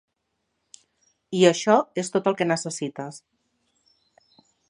I 1.39 1.41
això 1.49 1.75
és 2.03 2.09
tot 2.17 2.31
el 2.33 2.39
que 2.41 2.49
necessites. 2.51 3.23